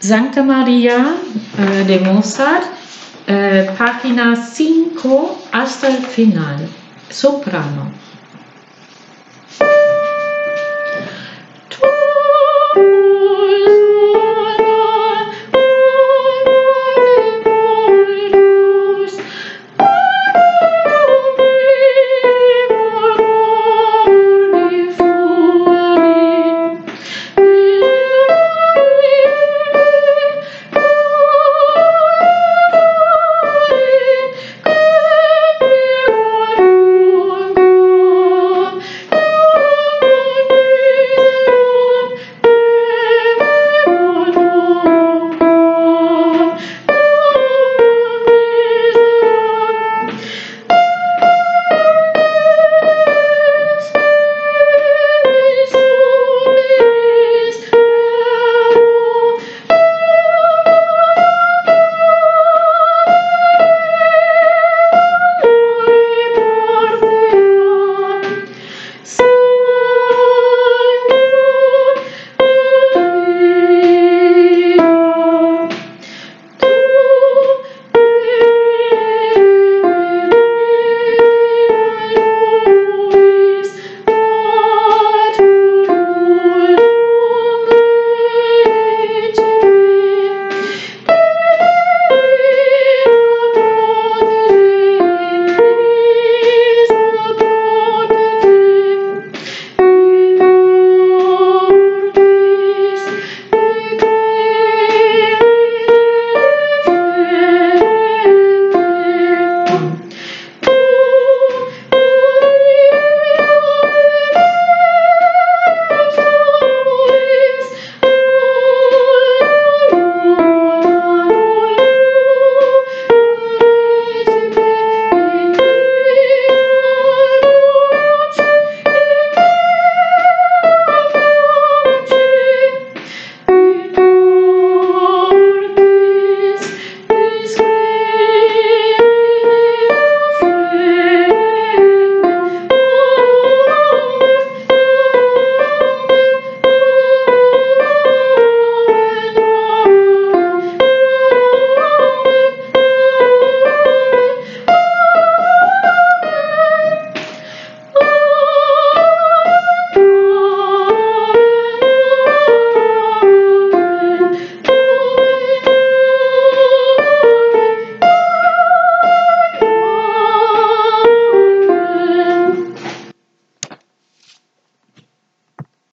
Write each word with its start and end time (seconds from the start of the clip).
Santa 0.00 0.42
María 0.42 1.14
eh, 1.58 1.84
de 1.84 2.00
Mozart, 2.00 2.64
eh, 3.26 3.70
página 3.76 4.36
5 4.36 5.48
hasta 5.52 5.88
el 5.88 6.04
final, 6.04 6.68
soprano. 7.10 8.05